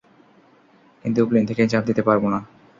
[1.05, 2.39] কিন্তু, প্লেন থেকে ঝাঁপ দিতে পারব না!